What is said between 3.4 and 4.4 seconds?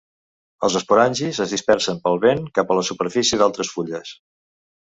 d'altres fulles.